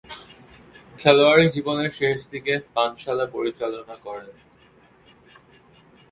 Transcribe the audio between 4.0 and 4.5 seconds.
করেন।